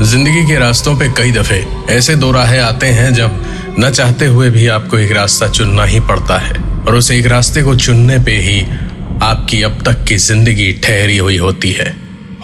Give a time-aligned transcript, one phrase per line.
[0.00, 1.56] ज़िंदगी के रास्तों पे कई दफे
[1.90, 6.00] ऐसे दो राहें आते हैं जब न चाहते हुए भी आपको एक रास्ता चुनना ही
[6.00, 8.60] पड़ता है। और उस एक रास्ते को चुनने पे ही
[9.22, 11.94] आपकी अब तक की ज़िंदगी ठहरी हुई होती है।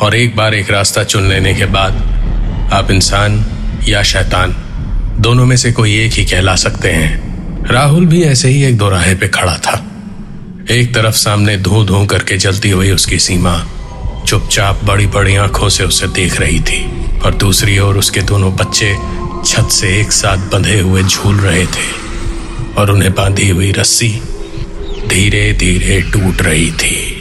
[0.02, 3.44] और एक बार एक रास्ता चुन लेने के बाद आप इंसान
[3.88, 4.54] या शैतान,
[5.20, 9.14] दोनों में से कोई एक ही कहला सकते हैं। राहुल भी ऐसे ही एक दोराहे
[9.14, 9.82] पे खड़ा था।
[10.70, 13.58] एक तरफ़ सामने धू धू करके जलती हुई उसकी सीमा
[14.26, 16.84] चुपचाप बड़ी बड़ी आँखों से उसे देख रही थी।
[17.26, 18.96] और दूसरी ओर उसके दोनों बच्चे
[19.46, 21.88] छत से एक साथ बंधे हुए झूल रहे थे
[22.78, 24.08] और उन्हें बांधी हुई रस्सी
[25.08, 27.20] धीरे धीरे टूट रही थी।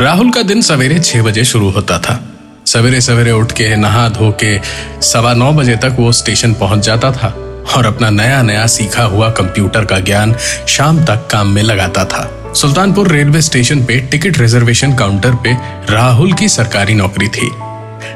[0.00, 2.20] राहुल का दिन सवेरे छह बजे शुरू होता था।
[2.66, 4.58] सवेरे सवेरे उठ के, नहा धो के,
[5.02, 7.28] सवा नौ बजे तक वो स्टेशन पहुँच जाता था
[7.76, 10.36] और अपना नया नया सीखा हुआ कंप्यूटर का ज्ञान
[10.68, 15.50] शाम तक काम में लगाता था। सुल्तानपुर रेलवे स्टेशन पे टिकट रिजर्वेशन काउंटर पे
[15.90, 17.50] राहुल की सरकारी नौकरी थी।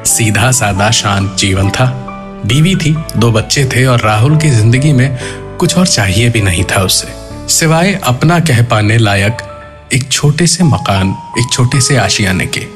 [0.06, 1.86] सीधा सादा शांत जीवन था।
[2.46, 5.18] बीवी थी, दो बच्चे थे और राहुल की ज़िंदगी में
[5.58, 7.08] कुछ और चाहिए भी नहीं था उसे।
[7.48, 9.42] सिवाय अपना कह पाने लायक
[9.92, 12.66] एक छोटे से मकान, एक छोटे से आशियाने के।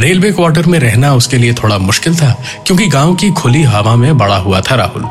[0.00, 2.32] रेलवे क्वार्टर में रहना उसके लिए थोड़ा मुश्किल था,
[2.66, 5.06] क्योंकि गाँव की खुली हवा में बड़ा हुआ था राहुल।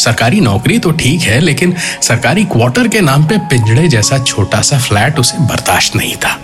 [0.00, 4.78] सरकारी नौकरी तो ठीक है, लेकिन सरकारी क्वार्टर के नाम पे पिंजड़े जैसा छोटा सा
[4.78, 6.36] फ्लैट उसे बर्दाश्त नहीं था।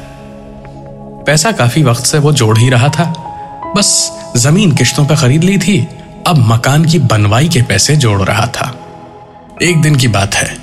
[1.27, 3.05] पैसा काफ़ी वक्त से वो जोड़ ही रहा था।
[3.77, 3.89] बस
[4.37, 5.79] ज़मीन किश्तों पर खरीद ली थी,
[6.27, 8.73] अब मकान की बनवाई के पैसे जोड़ रहा था।
[9.63, 10.57] एक दिन की बात है।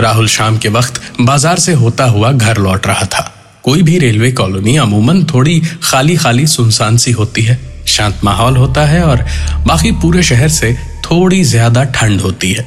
[0.00, 3.32] राहुल शाम के वक्त बाज़ार से होता हुआ घर लौट रहा था।
[3.64, 8.84] कोई भी रेलवे कॉलोनी अमूमन थोड़ी खाली खाली सुनसान सी होती है। शांत माहौल होता
[8.86, 9.24] है और
[9.66, 10.76] बाकी पूरे शहर से
[11.10, 12.66] थोड़ी ज़्यादा ठंड होती है।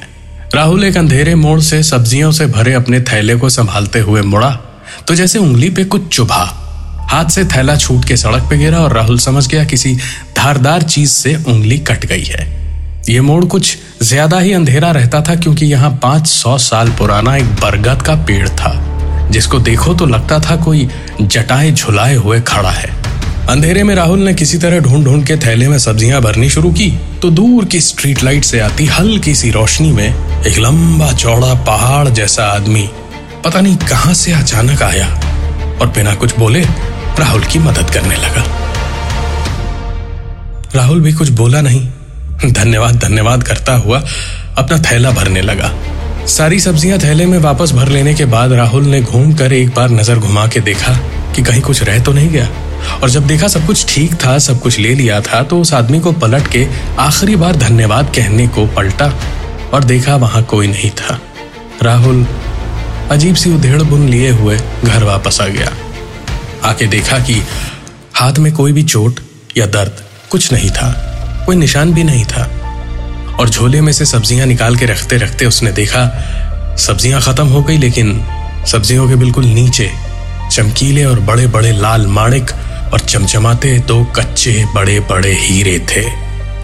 [0.54, 4.50] राहुल एक अंधेरे मोड़ से सब्जियों से भरे अपने थैले को संभालते हुए मुड़ा
[5.08, 6.42] तो जैसे उंगली पे कुछ चुभा।
[7.10, 9.94] हाथ से थैला छूट के सड़क पे गिरा और राहुल समझ गया किसी
[10.36, 12.46] धारदार चीज़ से उंगली कट गई है।
[13.08, 17.54] ये मोड़ कुछ ज़्यादा ही अंधेरा रहता था क्योंकि यहाँ पाँच सौ साल पुराना एक
[17.56, 18.72] बरगद का पेड़ था,
[19.30, 20.88] जिसको देखो तो लगता था कोई
[21.20, 22.90] जटाए झुलाए हुए खड़ा है।
[23.52, 26.88] अंधेरे में राहुल ने किसी तरह ढूंढ ढूंढ के थैले में सब्ज़ियाँ भरनी शुरू की
[27.22, 32.08] तो दूर की स्ट्रीट लाइट से आती हल्की सी रोशनी में एक लंबा चौड़ा पहाड़
[32.08, 32.88] जैसा आदमी
[33.44, 35.08] पता नहीं कहाँ से अचानक आया
[35.80, 36.60] और बिना कुछ बोले
[37.18, 38.44] राहुल की मदद करने लगा।
[40.74, 44.02] राहुल भी कुछ बोला नहीं। धन्यवाद धन्यवाद करता हुआ
[44.58, 45.72] अपना थैला भरने लगा।
[46.30, 49.90] सारी सब्ज़ियाँ थैले में वापस भर लेने के बाद राहुल ने घूम कर एक बार
[49.90, 50.98] नज़र घुमा के देखा
[51.36, 52.48] कि कहीं कुछ रह तो नहीं गया।
[52.94, 56.00] और जब देखा सब कुछ ठीक था, सब कुछ ले लिया था तो उस आदमी
[56.00, 56.66] को पलट के
[57.00, 59.12] आखिरी बार धन्यवाद कहने को पलटा
[59.74, 61.18] और देखा वहाँ कोई नहीं था।
[61.82, 62.26] राहुल
[63.10, 65.72] अजीब सी उधेड़ बुन लिए हुए घर वापस आ गया।
[66.64, 67.42] आके देखा कि
[68.14, 69.20] हाथ में कोई भी चोट
[69.56, 70.92] या दर्द कुछ नहीं था,
[71.46, 72.48] कोई निशान भी नहीं था।
[73.32, 76.06] और झोले में से सब्ज़ियाँ निकाल के रखते रखते उसने देखा,
[76.78, 78.24] सब्ज़ियाँ खत्म हो गई, लेकिन
[78.66, 79.90] सब्जियों के बिल्कुल नीचे
[80.50, 82.50] चमकीले और बड़े बड़े लाल माणिक
[82.92, 86.02] और चमचमाते दो कच्चे, बड़े बड़े हीरे थे।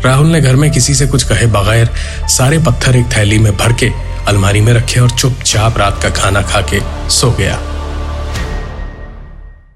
[0.05, 1.91] राहुल ने घर में किसी से कुछ कहे बगैर
[2.29, 3.91] सारे पत्थर एक थैली में भर के
[4.29, 6.81] अलमारी में रखे और चुपचाप रात का खाना खा के
[7.11, 7.59] सो गया।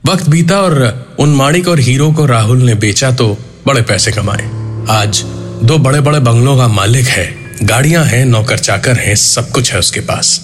[0.07, 3.37] वक्त बीता और उन माणिक और हीरो को राहुल ने बेचा तो
[3.67, 4.49] बड़े पैसे कमाए।
[4.91, 5.23] आज
[5.63, 7.27] दो बड़े बड़े बंगलों का मालिक है,
[7.63, 10.41] गाड़ियाँ हैं नौकर चाकर हैं, सब कुछ है उसके पास।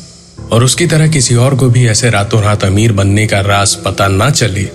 [0.53, 4.07] और उसकी तरह किसी और को भी ऐसे रातों रात अमीर बनने का राज पता
[4.09, 4.69] ना चले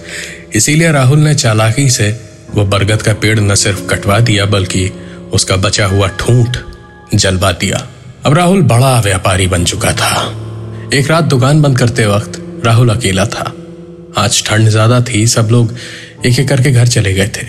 [0.56, 2.10] इसीलिए राहुल ने चालाकी से
[2.52, 4.92] वो बरगद का पेड़ न सिर्फ़ कटवा दिया, बल्कि
[5.34, 6.58] उसका बचा हुआ ठूंठ
[7.16, 7.88] जलवा दिया।
[8.26, 13.26] अब राहुल बड़ा व्यापारी बन चुका था। एक रात दुकान बंद करते वक्त राहुल अकेला
[13.26, 13.52] था।
[14.18, 15.74] आज ठंड ज़्यादा थी, सब लोग
[16.26, 17.48] एक एक करके घर चले गए थे।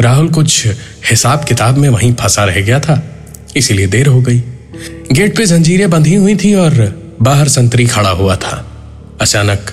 [0.00, 0.66] राहुल कुछ
[1.10, 3.02] हिसाब किताब में वहीं फंसा रह गया था,
[3.56, 4.42] इसीलिए देर हो गई।
[5.12, 6.74] गेट पे जंजीरें बंधी हुई थी और
[7.22, 8.64] बाहर संतरी खड़ा हुआ था।
[9.20, 9.72] अचानक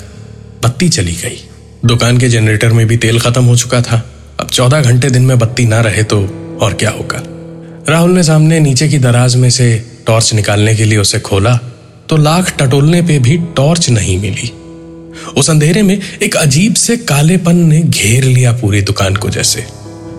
[0.63, 1.39] बत्ती चली गई।
[1.87, 4.03] दुकान के जनरेटर में भी तेल खत्म हो चुका था।
[4.39, 6.19] अब चौदह घंटे दिन में बत्ती ना रहे तो
[6.61, 7.23] और क्या होगा?
[7.89, 9.67] राहुल ने सामने नीचे की दराज में से
[10.07, 11.59] टॉर्च निकालने के लिए उसे खोला
[12.09, 14.51] तो लाख टटोलने पे भी टॉर्च नहीं मिली।
[15.37, 19.65] उस अंधेरे में एक अजीब से कालेपन ने घेर लिया पूरी दुकान को जैसे।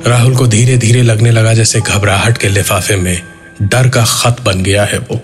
[0.06, 3.20] राहुल को धीरे धीरे लगने लगा जैसे घबराहट के लिफाफे में
[3.62, 5.20] डर का खत बन गया है वो।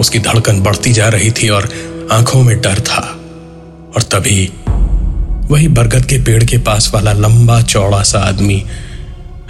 [0.00, 1.68] उसकी धड़कन बढ़ती जा रही थी और
[2.12, 3.00] आँखों में डर था।
[3.96, 4.50] और तभी
[5.52, 8.66] वही बरगद के पेड़ के पास वाला लंबा चौड़ा सा आदमी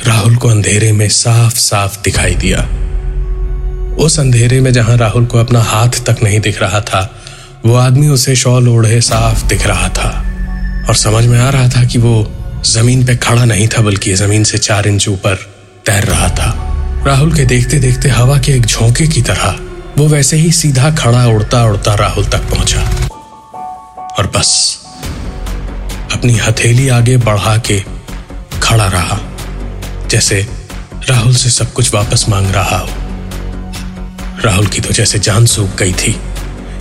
[0.07, 2.59] राहुल को अंधेरे में साफ़ साफ़ दिखाई दिया।
[3.97, 7.23] उस अंधेरे में जहाँ राहुल को अपना हाथ तक नहीं दिख रहा था,
[7.67, 10.27] वो आदमी उसे शॉल ओढ़े साफ़ दिख रहा था।
[10.89, 12.33] और समझ में आ रहा था कि वो
[12.67, 15.35] ज़मीन पे खड़ा नहीं था, बल्कि ज़मीन से चार इंच ऊपर
[15.87, 16.75] तैर रहा था।
[17.07, 19.61] राहुल के देखते देखते हवा के एक झोंके की तरह
[19.99, 23.09] वो वैसे ही सीधा खड़ा उड़ता उड़ता राहुल तक पहुँचा।
[24.19, 24.82] और बस।
[26.23, 27.79] अपनी हथेली आगे बढ़ा के
[28.63, 29.19] खड़ा रहा,
[30.11, 30.37] जैसे
[31.09, 32.89] राहुल से सब कुछ वापस मांग रहा हो।
[34.45, 36.15] राहुल की तो जैसे जान सूख गई थी।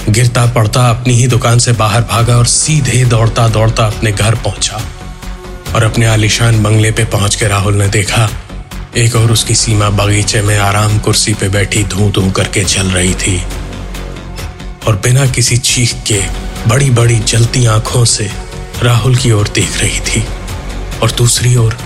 [0.09, 4.81] गिरता पड़ता अपनी ही दुकान से बाहर भागा और सीधे दौड़ता दौड़ता अपने घर पहुँचा
[5.75, 8.29] और अपने आलिशान बंगले पे पहुँच के राहुल ने देखा,
[8.97, 13.13] एक और उसकी सीमा बगीचे में आराम कुर्सी पे बैठी धू धू करके जल रही
[13.15, 13.41] थी।
[14.88, 16.21] और बिना किसी चीख के
[16.67, 18.29] बड़ी बड़ी जलती आँखों से
[18.83, 20.24] राहुल की ओर देख रही थी
[21.04, 21.78] और दूसरी ओर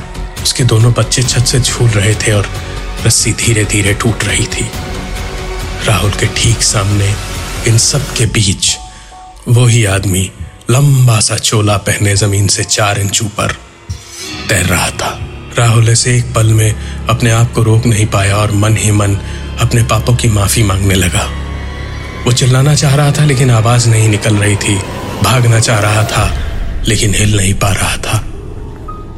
[0.44, 2.48] उसके दोनों बच्चे छत से झूल रहे थे और
[3.06, 4.70] रस्सी धीरे धीरे टूट रही थी।
[5.88, 7.16] राहुल के ठीक सामने
[7.68, 8.78] इन सब के बीच
[9.48, 10.32] वही आदमी
[10.72, 13.52] लंबा सा चोला पहने ज़मीन से चार इंच ऊपर
[14.50, 15.20] तैर रहा था।
[15.58, 16.76] राहुल ऐसे एक पल में
[17.10, 19.16] अपने आप को रोक नहीं पाया और मन ही मन
[19.60, 21.30] अपने पापों की माफ़ी मांगने लगा।
[22.26, 24.76] वो चिल्लाना चाह रहा था, लेकिन आवाज़ नहीं निकल रही थी।
[25.24, 26.45] भागना चाह रहा था।
[26.88, 28.26] लेकिन हिल नहीं पा रहा था।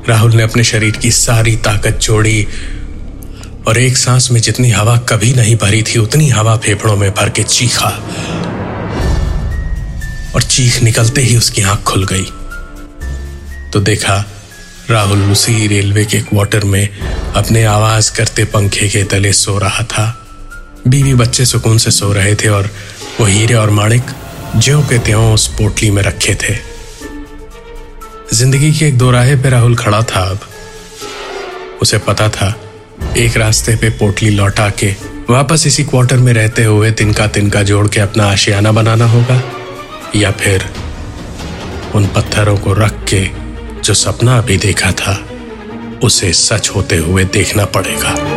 [0.09, 2.47] राहुल ने अपने शरीर की सारी ताकत जोड़ी
[3.67, 7.29] और एक सांस में जितनी हवा कभी नहीं भरी थी, उतनी हवा फेफड़ों में भर
[7.29, 7.89] के चीखा।
[10.35, 12.25] और चीख निकलते ही उसकी आँख खुल गई।
[13.73, 14.25] तो देखा,
[14.89, 16.99] राहुल उसी रेलवे के क्वार्टर में
[17.35, 20.27] अपने आवाज़ करते पंखे के तले सो रहा था।
[20.87, 22.69] बीवी बच्चे सुकून से सो रहे थे और
[23.19, 24.03] वो हीरे और माणिक
[24.55, 26.76] ज्यो के त्यों उस पोटली में रखे थे।
[28.33, 30.39] ज़िंदगी के एक दोराहे पे राहुल खड़ा था अब।
[31.81, 32.53] उसे पता था,
[33.18, 34.88] एक रास्ते पे पोटली लौटा के
[35.29, 39.41] वापस इसी क्वार्टर में रहते हुए तिनका तिनका जोड़ के अपना आशियाना बनाना होगा,
[40.15, 40.65] या फिर
[41.95, 43.24] उन पत्थरों को रख के
[43.81, 45.18] जो सपना अभी देखा था,
[46.03, 48.36] उसे सच होते हुए देखना पड़ेगा।